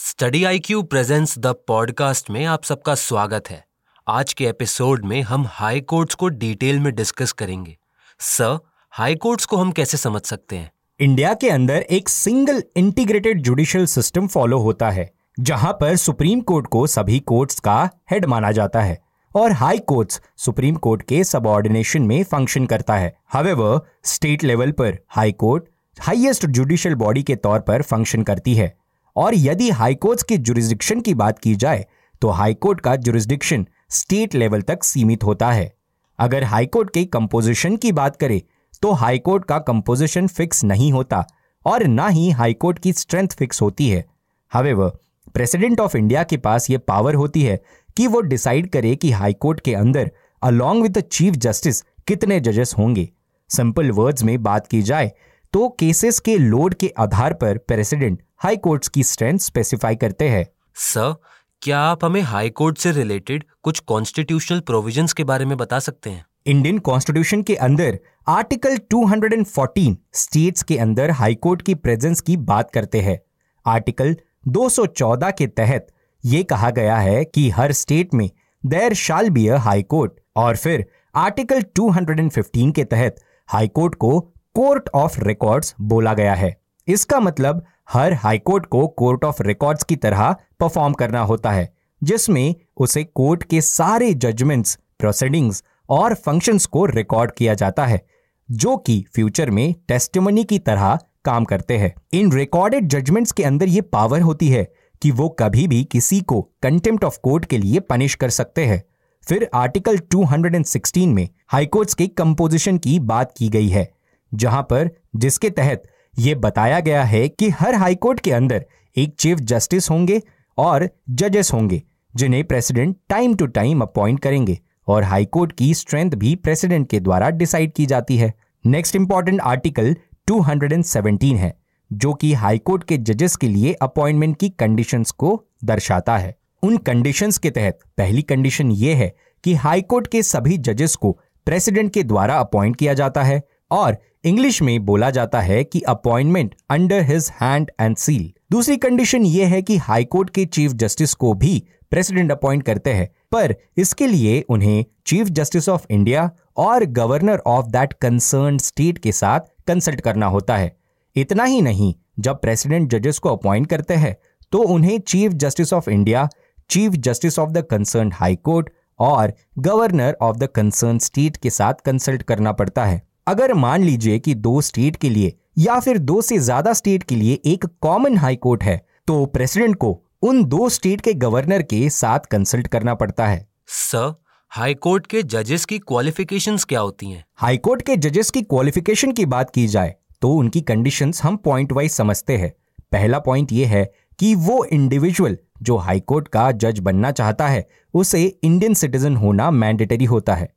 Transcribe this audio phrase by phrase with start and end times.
[0.00, 3.64] Study I Q presents the podcast में आप सबका स्वागत है।
[4.08, 7.76] आज के एपिसोड में हम हाई कोर्ट्स को डिटेल में डिस्कस करेंगे।
[8.20, 8.58] सर,
[8.90, 10.70] हाई कोर्ट्स को हम कैसे समझ सकते हैं?
[11.00, 15.10] इंडिया के अंदर एक single integrated judicial system follow होता है,
[15.40, 18.98] जहाँ पर सुप्रीम कोर्ट को सभी कोर्ट्स का हेड माना जाता है
[19.34, 24.98] और हाई कोर्ट्स सुप्रीम कोर्ट के सबऑर्डिनेशन में फ़ंक्शन करता है। हवेवर स्टेट लेवल पर
[25.08, 28.79] high court highest judicial body के तौर पर फ़ंक्शन करती है।
[29.16, 31.84] और यदि हाईकोर्ट के जुरिस्डिक्शन की बात की जाए
[32.22, 35.72] तो हाईकोर्ट का जुरिस्डिक्शन स्टेट लेवल तक सीमित होता है।
[36.18, 38.40] अगर हाईकोर्ट के कंपोजिशन की बात करें
[38.82, 41.24] तो हाईकोर्ट का कंपोजिशन फिक्स नहीं होता
[41.66, 44.04] और ना ही हाईकोर्ट की स्ट्रेंथ फिक्स होती है।
[44.52, 44.98] हवेवर
[45.34, 47.60] प्रेसिडेंट ऑफ़ इंडिया के पास ये पावर होती है
[47.96, 50.10] कि वो डिसाइड करे कि हाईकोर्ट के अंदर
[50.42, 53.08] अलोंग विद चीफ जस्टिस कितने जजेस होंगे।
[53.50, 55.12] सिंपल वर्ड्स में बात की जाए
[55.52, 60.46] तो केसेस के लोड के आधार पर प्रेसिडेंट हाई कोर्ट्स की स्ट्रेंथ स्पेसिफाई करते हैं।
[60.74, 61.14] सर
[61.62, 66.10] क्या आप हमें हाई कोर्ट से रिलेटेड कुछ कॉन्स्टिट्यूशनल प्रोविजंस के बारे में बता सकते
[66.10, 66.24] हैं?
[66.46, 67.98] इंडियन कॉन्स्टिट्यूशन के अंदर
[68.28, 73.20] आर्टिकल 214 स्टेट्स के अंदर हाई कोर्ट की प्रेजेंस की बात करते हैं।
[73.66, 74.16] आर्टिकल
[74.48, 75.86] 214 के तहत
[76.24, 78.30] ये कहा गया है कि हर स्टेट में
[78.66, 83.16] there shall be a high court और फिर आर्टिकल 215 के तहत
[83.48, 84.20] हाई कोर्ट को
[84.54, 86.56] कोर्ट ऑफ़ रिकॉर्ड्स बोला गया है।
[86.88, 92.54] इसका मतलब हर हाईकोर्ट को कोर्ट ऑफ़ रिकॉर्ड्स की तरह परफॉर्म करना होता है, जिसमें
[92.76, 98.00] उसे कोर्ट के सारे जजमेंट्स प्रोसीडिंग्स और फ़ंक्शंस को रिकॉर्ड किया जाता है,
[98.48, 103.68] जो कि फ्यूचर में टेस्टिमनी की तरह काम करते हैं। इन रिकॉर्डेड जजमेंट्स के अंदर
[103.68, 104.64] ये पावर होती है
[105.02, 108.82] कि वो कभी भी किसी को कंटेम्प्ट ऑफ़ कोर्ट के लिए पनिश कर सकते हैं।
[109.24, 113.90] फिर आर्टिकल 216 में हाईकोर्ट्स के कंपोजिशन की बात की गई है,
[114.32, 115.82] जहाँ पर जिसके तहत
[116.20, 118.64] यह बताया गया है कि हर हाईकोर्ट के अंदर
[118.96, 120.20] एक चीफ जस्टिस होंगे
[120.58, 121.82] और जजेस होंगे,
[122.14, 127.30] जिन्हें president time to time appoint करेंगे और हाईकोर्ट की स्ट्रेंथ भी प्रेसिडेंट के द्वारा
[127.30, 128.32] डिसाइड की जाती है।
[128.64, 129.94] नेक्स्ट इंपॉर्टेंट आर्टिकल
[130.28, 131.54] 217 है,
[131.92, 137.38] जो कि हाईकोर्ट के जजेस के लिए अपॉइंटमेंट की कंडीशंस को दर्शाता है। उन कंडीशंस
[137.38, 139.12] के तहत पहली कंडीशन ये है
[139.44, 144.60] कि हाईकोर्ट के सभी जजेस को प्रेसिडेंट के द्वारा अपॉइंट किया जाता है और इंग्लिश
[144.62, 149.60] में बोला जाता है कि appointment under his hand and seal दूसरी कंडीशन यह है
[149.62, 154.84] कि हाईकोर्ट के चीफ जस्टिस को भी प्रेसिडेंट अपॉइंट करते हैं, पर इसके लिए उन्हें
[155.06, 160.56] चीफ जस्टिस ऑफ़ इंडिया और governor of that concern state के साथ कंसल्ट करना होता
[160.56, 160.76] है।
[161.16, 164.16] इतना ही नहीं, जब प्रेसिडेंट जजेस को अपॉइंट करते हैं
[164.52, 166.28] तो उन्हें chief justice of India
[166.70, 168.70] chief justice of the concern high court
[169.00, 174.18] और governor of the concern state के साथ कंसल्ट करना पड़ता है। अगर मान लीजिए
[174.18, 178.16] कि दो स्टेट के लिए या फिर दो से ज़्यादा स्टेट के लिए एक कॉमन
[178.18, 178.76] हाई कोर्ट है
[179.06, 179.90] तो प्रेसिडेंट को
[180.22, 184.12] उन दो स्टेट के गवर्नर के साथ कंसल्ट करना पड़ता है। सर
[184.52, 187.24] हाई कोर्ट के जजेस की क्वालिफिकेशंस क्या होती हैं?
[187.36, 191.72] हाई कोर्ट के जजेस की क्वालिफिकेशन की बात की जाए तो उनकी कंडीशंस हम पॉइंट
[191.72, 192.52] वाइज समझते हैं।
[192.92, 193.84] पहला पॉइंट ये है
[194.18, 199.50] कि वो इंडिविजुअल जो हाई कोर्ट का जज बनना चाहता है उसे इंडियन सिटीजन होना
[199.52, 200.48] मैंडेटरी होता है।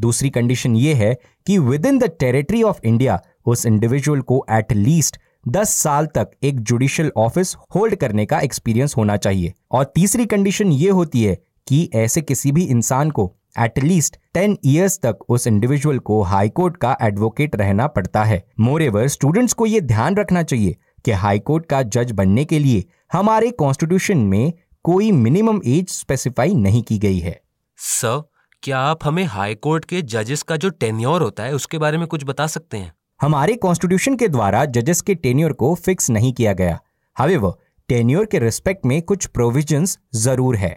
[0.00, 1.14] दूसरी कंडीशन ये है
[1.46, 6.60] कि within the territory of India उस इंडिविजुअल को एट लीस्ट दस साल तक एक
[6.60, 11.34] जुडिशियल ऑफ़िस होल्ड करने का एक्सपीरियंस होना चाहिए। और तीसरी कंडीशन ये होती है
[11.66, 16.96] कि ऐसे किसी भी इंसान को एटलीस्ट टेन ईयर्स तक उस इंडिविजुअल को हाईकोर्ट का
[17.02, 21.82] एडवोकेट रहना पड़ता है। मोर एवर स्टूडेंट्स को यह ध्यान रखना चाहिए कि हाईकोर्ट का
[21.82, 24.52] जज बनने के लिए हमारे कॉन्स्टिट्यूशन में
[24.84, 27.40] कोई मिनिमम एज स्पेसिफाई नहीं की गई है।
[27.78, 28.22] सर
[28.62, 32.06] क्या आप हमें हाई कोर्ट के जजेस का जो टेन्योर होता है उसके बारे में
[32.06, 32.92] कुछ बता सकते हैं?
[33.20, 36.78] हमारे कॉन्स्टिट्यूशन के द्वारा जजेस के टेन्योर को फिक्स नहीं किया गया।
[37.16, 37.52] हवेवर
[37.88, 40.70] टेन्योर के रिस्पेक्ट में कुछ प्रोविजंस ज़रूर है।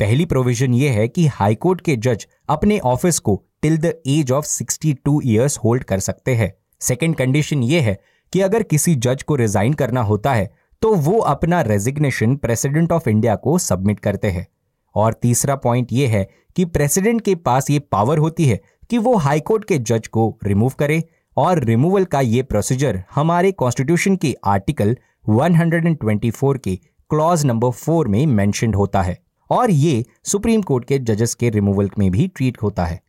[0.00, 4.46] पहली प्रोविज़न ये है कि हाईकोर्ट के जज अपने ऑफ़िस को till the age of
[4.48, 7.98] 62 years hold कर सकते हैं। सेकेंड कंडीशन ये है
[8.32, 10.50] कि अगर किसी जज को रिजाइन करना होता है
[10.82, 14.46] तो वो अपना रेजिग्नेशन प्रेसिडेंट ऑफ़ इंडिया को सबमिट करते हैं।
[14.94, 18.60] और तीसरा पॉइंट यह है कि प्रेसिडेंट के पास ये पावर होती है
[18.90, 21.02] कि वो हाईकोर्ट के जज को रिमूव करे
[21.36, 24.96] और रिमूवल का ये प्रोसीजर हमारे कॉन्स्टिट्यूशन के आर्टिकल
[25.30, 26.76] 124 के
[27.10, 29.18] क्लॉज नंबर फोर में मेंशनड होता है
[29.50, 33.00] और ये सुप्रीम कोर्ट के जजेस के रिमूवल में भी ट्रीट होता है।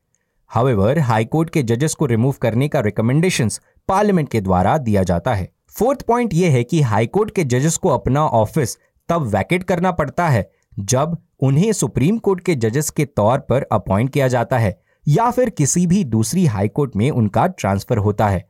[0.48, 3.50] हाउएवर हाईकोर्ट के जजेस को रिमूव करने का रिकमेंडेशन
[3.88, 7.90] पार्लियामेंट के द्वारा दिया जाता है। फोर्थ पॉइंट यह है कि हाईकोर्ट के जजेस को
[7.90, 8.78] अपना ऑफ़िस
[9.10, 14.10] तब वैकेट करना पड़ता है जब उन्हें सुप्रीम कोर्ट के जजेस के तौर पर अपॉइंट
[14.10, 18.44] किया जाता है, या फिर किसी भी दूसरी हाईकोर्ट में उनका ट्रांसफ़र होता है।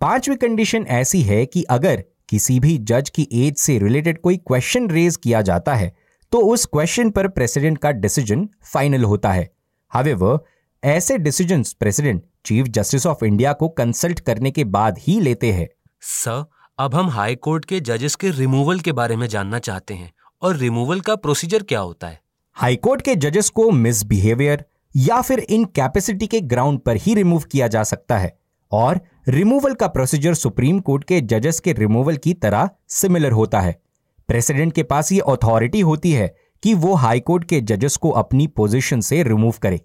[0.00, 4.88] पांचवी कंडीशन ऐसी है कि अगर किसी भी जज की एज से रिलेटेड कोई क्वेश्चन
[4.90, 5.92] रेज किया जाता है
[6.32, 9.48] तो उस क्वेश्चन पर प्रेसिडेंट का डिसीज़न फाइनल होता है।
[9.92, 10.38] हावेवर,
[10.82, 15.68] ऐसे decision president chief justice of India को कंसल्ट करने के बाद ही लेते हैं।
[16.00, 16.44] सर,
[16.78, 20.12] अब हम हाई कोर्ट के जजेस के रिमूवल के बारे में जानना चाहते हैं।
[20.42, 22.20] और रिमूवल का प्रोसीजर क्या होता है?
[22.52, 24.64] हाईकोर्ट के जजेस को मिसबिहेवियर
[24.96, 28.38] या फिर इन कैपेसिटी के ग्राउंड पर ही रिमूव किया जा सकता है।
[28.72, 33.80] और रिमूवल का प्रोसीजर सुप्रीम कोर्ट के जजेस के रिमूवल की तरह सिमिलर होता है।
[34.28, 38.46] प्रेसिडेंट के पास ये अथॉरिटी होती है कि वो हाई कोर्ट के जजेस को अपनी
[38.46, 39.80] पोजीशन से रिमूव करे।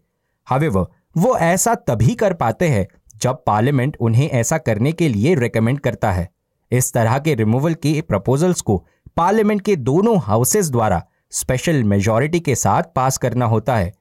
[0.46, 0.86] हावेवर
[1.18, 6.12] वो ऐसा तभी कर पाते हैं जब पार्लियामेंट उन्हें ऐसा करने के लिए रेकमेंड करता
[6.12, 6.35] है।
[6.78, 8.86] इस तरह के रिमूवल के प्रपोजल्स को
[9.18, 11.02] पार्लियामेंट के दोनों हाउसेस द्वारा
[11.32, 13.92] स्पेशल मेजॉरिटी के साथ पास करना होता है।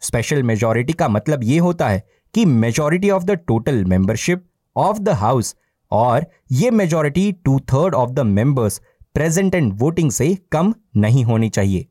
[0.00, 2.02] स्पेशल मेजॉरिटी का मतलब ये होता है
[2.34, 4.44] कि majority of the total membership
[4.76, 5.54] of the house
[5.92, 8.80] और ये majority two third of the members
[9.14, 11.86] present and voting से कम नहीं होनी चाहिए।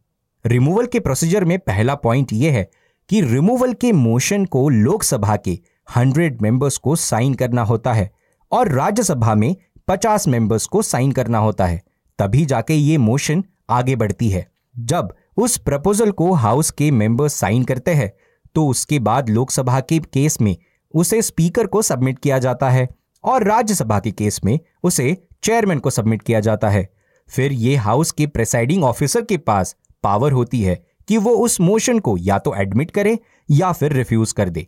[0.45, 2.69] रिमूवल के प्रोसीजर में पहला पॉइंट यह है
[3.09, 5.59] कि रिमूवल के मोशन को लोकसभा के
[5.97, 8.11] 100 मेंबर्स को साइन करना होता है
[8.51, 9.55] और राज्यसभा में
[9.87, 11.81] 50 मेंबर्स को साइन करना होता है।
[12.19, 17.63] तभी जाके ये मोशन आगे बढ़ती है। जब उस प्रपोजल को हाउस के मेंबर्स साइन
[17.63, 18.11] करते हैं
[18.55, 20.55] तो उसके बाद लोकसभा के केस में
[20.93, 22.87] उसे स्पीकर को सबमिट किया जाता है
[23.23, 26.88] और राज्यसभा के केस में उसे चेयरमैन को सबमिट किया जाता है।
[27.29, 30.75] फिर ये हाउस के प्रेसाइडिंग ऑफिसर के पास पावर होती है
[31.07, 33.17] कि वो उस मोशन को या तो एडमिट करे
[33.49, 34.67] या फिर रिफ्यूज कर दे।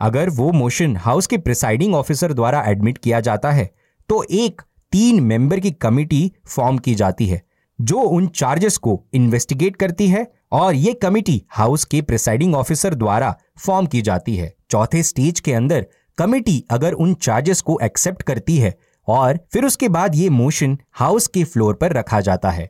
[0.00, 3.70] अगर वो मोशन हाउस के प्रिसाइडिंग ऑफिसर द्वारा एडमिट किया जाता है
[4.08, 4.62] तो एक
[4.92, 7.42] तीन मेंबर की कमिटी फॉर्म की जाती है,
[7.78, 13.34] जो उन चार्जेस को इन्वेस्टिगेट करती है और ये कमिटी हाउस के प्रिसाइडिंग ऑफिसर द्वारा
[13.58, 15.86] फॉर्म की जाती है। चौथे स्टेज के अंदर
[16.18, 18.74] कमिटी अगर उन चार्जेस को एक्सेप्ट करती है
[19.08, 22.68] और फिर उसके बाद ये मोशन हाउस के फ्लोर पर रखा जाता है।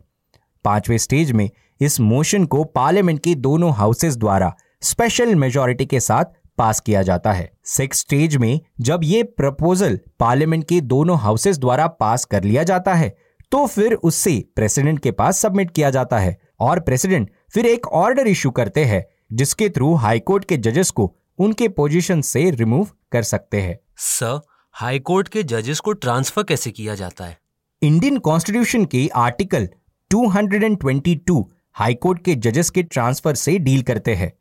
[0.65, 1.49] पाँचवें स्टेज में
[1.81, 6.25] इस मोशन को पार्लियामेंट के दोनों हाउसेस द्वारा स्पेशल मेजोरिटी के साथ
[6.59, 11.87] पास किया जाता है। सिक्स स्टेज में जब ये प्रपोजल पार्लियामेंट के दोनों हाउसेस द्वारा
[11.87, 13.15] पास कर लिया जाता है
[13.53, 18.27] तो फिर उससे प्रेसिडेंट के पास सबमिट किया जाता है और प्रेसिडेंट फिर एक ऑर्डर
[18.27, 23.61] इशू करते हैं जिसके थ्रू हाईकोर्ट के जजेस को उनके पोजीशन से रिमूव कर सकते
[23.61, 24.41] हैं। सर
[24.75, 27.39] हाईकोर्ट के जजेस को ट्रांसफ़र कैसे किया जाता है?
[27.83, 29.69] इंडियन कॉन्स्टिट्यूशन के आर्टिकल
[30.11, 31.43] 222
[31.77, 34.33] हाईकोर्ट के जजेस के ट्रांसफ़र से डील करते हैं।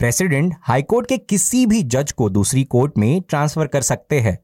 [0.00, 4.38] प्रेसिडेंट हाईकोर्ट के किसी भी जज को दूसरी कोर्ट में ट्रांसफ़र कर सकते हैं।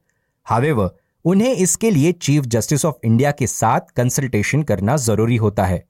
[0.47, 0.89] हावेवर
[1.25, 5.83] उन्हें इसके लिए चीफ जस्टिस ऑफ़ इंडिया के साथ कंसल्टेशन करना ज़रूरी होता है।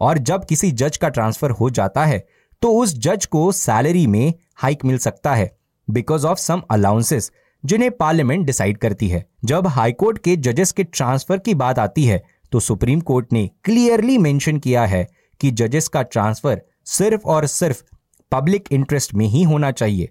[0.00, 2.24] और जब किसी जज का ट्रांसफ़र हो जाता है
[2.62, 5.50] तो उस जज को सैलरी में हाइक मिल सकता है,
[5.88, 7.30] बिकॉज़ ऑफ़ सम अलाउंसेस
[7.64, 12.22] जिन्हें पार्लियामेंट डिसाइड करती है। जब हाईकोर्ट के जजेस के ट्रांसफ़र की बात आती है
[12.52, 15.06] तो सुप्रीम कोर्ट ने क्लियरली मेंशन किया है
[15.40, 17.84] कि जजेस का ट्रांसफ़र सिर्फ़ और सिर्फ़
[18.32, 20.08] पब्लिक इंटरेस्ट में ही होना चाहिए।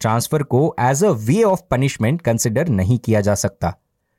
[0.00, 3.74] ट्रांसफ़र को as a way of punishment consider नहीं किया जा सकता।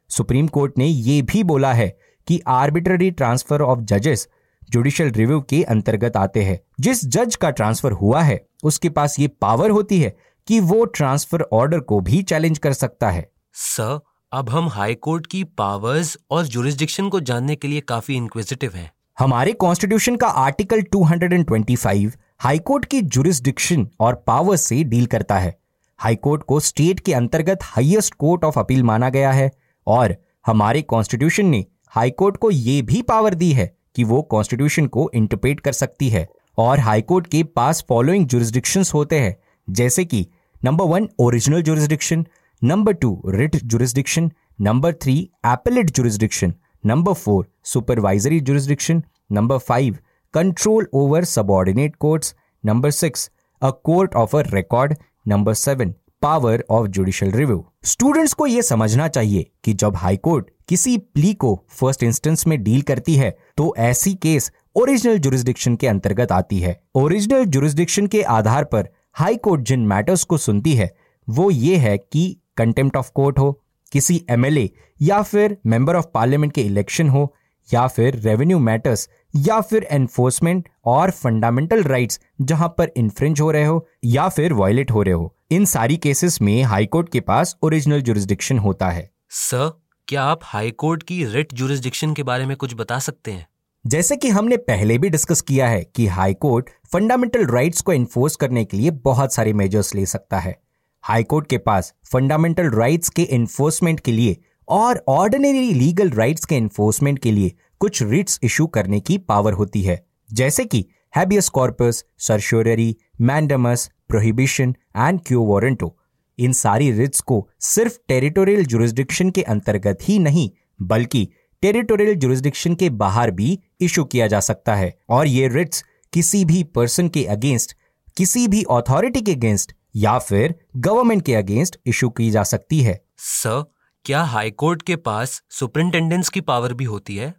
[0.10, 1.98] सुप्रीम कोर्ट ने यह भी बोला है
[2.28, 4.28] कि आर्बिट्ररी ट्रांसफ़र ऑफ़ जजेस
[4.70, 9.28] जुडिशियल रिव्यू के अंतर्गत आते हैं। जिस जज का ट्रांसफ़र हुआ है उसके पास ये
[9.28, 10.16] पावर होती है
[10.48, 14.00] कि वो ट्रांसफ़र ऑर्डर को भी चैलेंज कर सकता है। सर
[14.32, 18.92] अब हम हाई कोर्ट की पावर्स और जुरिस्डिक्शन को जानने के लिए काफ़ी इंक्विजिटिव हैं।
[19.20, 25.56] हमारे कॉन्स्टिट्यूशन का आर्टिकल 225 हाईकोर्ट की जुरिस्डिक्शन और पावर से डील करता है।
[26.00, 29.50] हाईकोर्ट को स्टेट के अंतर्गत हाईएस्ट कोर्ट ऑफ़ अपील माना गया है
[29.88, 35.10] और हमारे कॉन्स्टिट्यूशन ने हाईकोर्ट को यह भी पावर दी है कि वो कॉन्स्टिट्यूशन को
[35.14, 39.36] इंटरप्रेट कर सकती है और हाईकोर्ट के पास फॉलोइंग जुरिस्डिक्शंस होते हैं,
[39.68, 40.28] जैसे कि
[40.66, 42.26] number one original jurisdiction
[42.62, 46.54] number two writ jurisdiction number three appellate jurisdiction
[46.86, 49.98] number four supervisory jurisdiction number five
[50.34, 53.30] control over subordinate courts number six
[53.62, 54.94] a court of a record
[55.28, 60.50] number seven power of judicial review students को यह समझना चाहिए कि जब high court
[60.68, 65.88] किसी plea को first instance में deal करती है तो ऐसी केस ओरिजिनल जुरिस्डिक्शन के
[65.88, 70.92] अंतर्गत आती है। ओरिजिनल जुरिस्डिक्शन के आधार पर हाई कोर्ट जिन मैटर्स को सुनती है,
[71.28, 72.26] वो ये है कि
[72.58, 73.52] कंटेम्प्ट ऑफ़ कोर्ट हो,
[73.92, 74.70] किसी एमएलए
[75.02, 77.34] या फिर मेंबर ऑफ़ पार्लियामेंट के इलेक्शन हो
[77.74, 83.66] या फिर रेवेन्यू मैटर्स या फिर एनफोर्समेंट और फंडामेंटल राइट्स जहाँ पर इन्फ्रिंज हो रहे
[83.66, 88.02] हो या फिर वायलेट हो रहे हो इन सारी केसेस में हाईकोर्ट के पास ओरिजिनल
[88.02, 89.72] जुरिस्डिक्शन होता है। सर
[90.08, 93.48] क्या आप हाईकोर्ट की रिट जुरिस्डिक्शन के बारे में कुछ बता सकते हैं?
[93.86, 98.36] जैसे कि हमने पहले भी डिस्कस किया है कि हाई कोर्ट फंडामेंटल राइट्स को एनफोर्स
[98.36, 100.56] करने के लिए बहुत सारे मेजर्स ले सकता है।
[101.04, 106.56] हाई कोर्ट के पास फंडामेंटल राइट्स के एनफोर्समेंट के लिए और ऑर्डिनरी लीगल राइट्स के
[106.56, 112.04] एनफोर्समेंट के लिए कुछ रिट्स इशू करने की पावर होती है। जैसे कि habeas corpus
[112.18, 115.98] certiorari mandamus prohibition and quo warranto
[116.40, 120.50] इन सारी रिट्स को सिर्फ़ टेरिटोरियल जुरिस्डिक्शन के अंतर्गत ही नहीं,
[120.82, 121.28] बल्कि
[121.62, 126.64] टेरिटोरियल जुरिस्डिक्शन के बाहर भी इशू किया जा सकता है। और ये रिट्स किसी भी
[126.64, 127.76] पर्सन के अगेंस्ट
[128.18, 133.02] किसी भी अथॉरिटी के अगेंस्ट या फिर गवर्नमेंट के अगेंस्ट इशू की जा सकती है।
[133.18, 133.73] सर
[134.06, 137.34] क्या हाईकोर्ट के पास सुपरिंटेंडेंस की पावर भी होती है?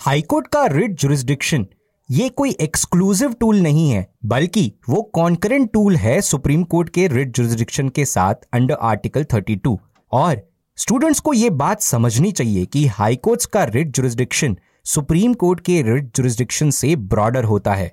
[0.00, 1.66] हाईकोर्ट का रिट जुरिस्डिक्शन
[2.08, 7.36] ये कोई एक्सक्लूसिव टूल नहीं है, बल्कि वो कॉन्करेंट टूल है सुप्रीम कोर्ट के रिट
[7.36, 9.76] जुरिस्डिक्शन के साथ अंडर आर्टिकल 32
[10.12, 10.42] और
[10.78, 16.16] स्टूडेंट्स को ये बात समझनी चाहिए कि हाईकोर्ट्स का रिट जुरिस्डिक्शन सुप्रीम कोर्ट के रिट
[16.16, 17.92] जुरिस्डिक्शन से ब्रॉडर होता है।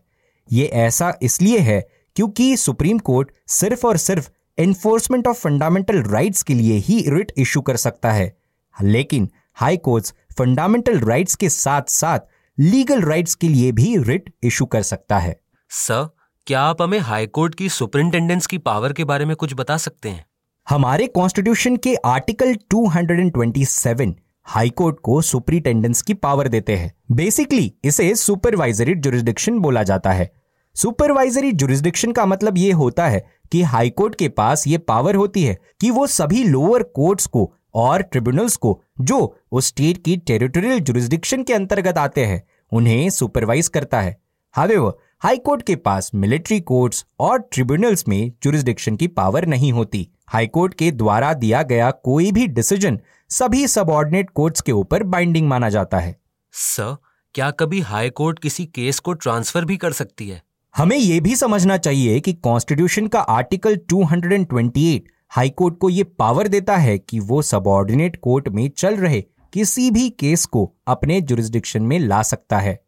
[0.50, 1.82] ये ऐसा इसलिए है
[2.16, 4.30] क्योंकि सुप्रीम कोर्ट सिर्फ़ और सिर्फ़
[4.60, 8.38] एनफोर्समेंट ऑफ़ फंडामेंटल राइट्स के लिए ही रिट इशू कर सकता है।
[8.82, 12.20] लेकिन हाई कोर्ट्स फंडामेंटल राइट्स के साथ साथ
[12.60, 15.40] लीगल राइट्स के लिए भी रिट इशू कर सकता है।
[15.70, 16.10] सर
[16.48, 20.10] क्या आप हमें हाई कोर्ट की सुपरिंटेंडेंस की पावर के बारे में कुछ बता सकते
[20.10, 20.26] हैं?
[20.70, 24.14] हमारे कॉन्स्टिट्यूशन के आर्टिकल 227
[24.44, 30.32] हाई कोर्ट को सुपरिटेंडेंस की पावर देते हैं। बेसिकली इसे सुपरवाइजरी जुरिस्डिक्शन बोला जाता है।
[30.76, 33.20] सुपरवाइजरी जुरिस्डिक्शन का मतलब ये होता है
[33.52, 37.52] कि हाई कोर्ट के पास ये पावर होती है कि वो सभी लोअर कोर्ट्स को
[37.76, 43.68] और ट्रिब्यूनल्स को, जो उस स्टेट की टेरिटोरियल जुरिस्डिक्शन के अंतर्गत आते हैं, उन्हें सुपरवाइज
[43.68, 44.18] करता है।
[44.56, 50.08] हावेवर हाई कोर्ट के पास मिलिट्री कोर्ट्स और ट्रिब्यूनल्स में जुरिस्डिक्शन की पावर नहीं होती।
[50.28, 53.00] हाई कोर्ट के द्वारा दिया गया कोई भी डिसीज़न
[53.30, 56.20] सभी सबऑर्डिनेट कोर्ट्स के ऊपर बाइंडिंग माना जाता है।
[56.54, 56.96] सर
[57.36, 60.42] क्या कभी हाई कोर्ट किसी केस को ट्रांसफ़र भी कर सकती है?
[60.76, 65.00] हमें यह भी समझना चाहिए कि कॉन्स्टिट्यूशन का आर्टिकल 228
[65.30, 69.22] हाई कोर्ट को यह पावर देता है कि वो सबऑर्डिनेट कोर्ट में चल रहे
[69.54, 72.80] किसी भी केस को अपने जुरिस्डिक्शन में ला सकता है।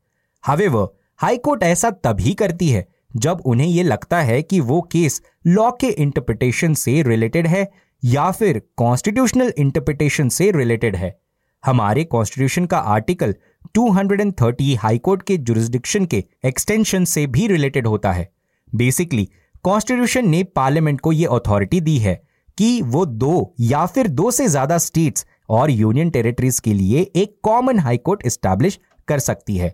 [0.43, 5.21] हावेवर हाई कोर्ट ऐसा तभी करती है जब उन्हें यह लगता है कि वो केस
[5.47, 7.71] लॉ के इंटरप्रिटेशन से रिलेटेड है
[8.03, 11.19] या फिर कॉन्स्टिट्यूशनल इंटरप्रिटेशन से रिलेटेड है।
[11.65, 13.35] हमारे कॉन्स्टिट्यूशन का आर्टिकल
[13.75, 18.29] 230 हाईकोर्ट के जुरिस्डिक्शन के एक्सटेंशन से भी रिलेटेड होता है।
[18.73, 19.27] बेसिकली
[19.65, 22.21] कॉन्स्टिट्यूशन ने पार्लियामेंट को यह अथॉरिटी दी है
[22.57, 27.37] कि वो दो या फिर दो से ज़्यादा स्टेट्स और यूनियन टेरिटरीज के लिए एक
[27.43, 29.73] कॉमन हाईकोर्ट एस्टैब्लिश कर सकती है।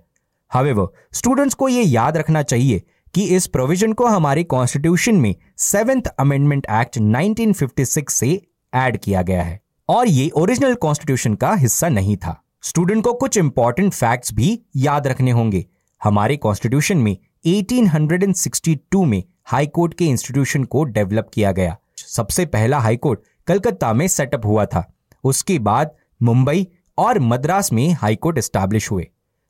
[0.51, 2.82] हावेवर स्टूडेंट्स को यह याद रखना चाहिए
[3.13, 8.29] कि इस प्रोविज़न को हमारे कॉन्स्टिट्यूशन में सेवेंथ अमेंडमेंट एक्ट 1956 से
[8.74, 13.38] ऐड किया गया है और ये ओरिजिनल कॉन्स्टिट्यूशन का हिस्सा नहीं था। स्टूडेंट को कुछ
[13.38, 15.65] इंपॉर्टेंट फैक्ट्स भी याद रखने होंगे।
[16.03, 22.79] हमारे कॉन्स्टिट्यूशन में 1862 में हाई कोर्ट के इंस्टीट्यूशन को डेवलप किया गया। सबसे पहला
[22.79, 24.93] हाई कोर्ट कलकत्ता में सेटअप हुआ था।
[25.24, 25.91] उसके बाद
[26.24, 29.07] मुंबई और मद्रास में हाई कोर्ट एस्टैब्लिश हुए।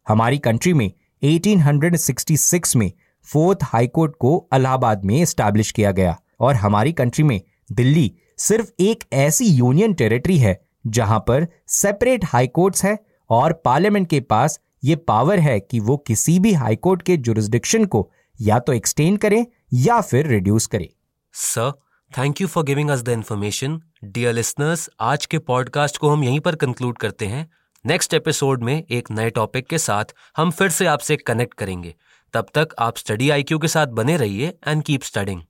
[0.07, 0.91] हमारी कंट्री में
[1.23, 2.91] 1866 में
[3.23, 8.71] फोर्थ हाई कोर्ट को इलाहाबाद में एस्टैब्लिश किया गया। और हमारी कंट्री में दिल्ली सिर्फ़
[8.79, 14.59] एक ऐसी यूनियन टेरिटरी है जहाँ पर सेपरेट हाई कोर्ट्स है और पार्लियामेंट के पास
[14.83, 19.45] ये पावर है कि वो किसी भी हाईकोर्ट के जुरिस्डिक्शन को या तो एक्सटेंड करें
[19.73, 20.87] या फिर रिड्यूस करें।
[21.33, 21.71] Sir
[22.11, 26.39] thank you for giving us the information dear listeners आज के पॉडकास्ट को हम यहीं
[26.39, 27.49] पर कंक्लूड करते हैं।
[27.85, 31.93] नेक्स्ट एपिसोड में एक नए टॉपिक के साथ हम फिर से आपसे कनेक्ट करेंगे।
[32.33, 35.41] तब तक आप स्टडी आईक्यू के साथ बने रहिए एंड कीप स्टडिंग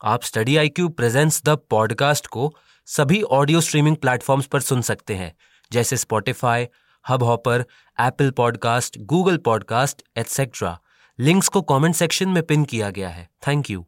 [0.00, 2.52] आप study I Q presents the podcast को
[2.88, 5.32] सभी ऑडियो स्ट्रीमिंग प्लेटफॉर्म्स पर सुन सकते हैं,
[5.72, 6.66] जैसे Spotify
[7.22, 7.64] Hubhopper
[8.00, 10.78] Apple podcast Google podcast etcetera
[11.20, 13.28] links को कमेंट सेक्शन में पिन किया गया है.
[13.46, 13.86] Thank you